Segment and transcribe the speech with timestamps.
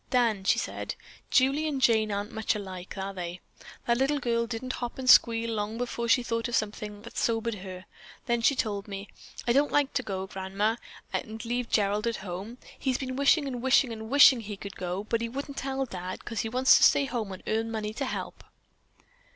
[0.09, 0.95] "Dan," she said,
[1.29, 3.39] "Julie and Jane aren't much alike, are they?
[3.85, 7.53] That little girl didn't hop and squeal long before she thought of something that sobered
[7.53, 7.85] her.
[8.25, 9.09] Then she told me,
[9.47, 10.77] 'I don't like to go, Grandma,
[11.13, 12.57] and leave Gerald at home.
[12.79, 16.25] He's been wishing and wishing and wishing he could go, but he wouldn't tell Dad
[16.25, 18.43] 'cause he wants to stay home and earn money to help.'"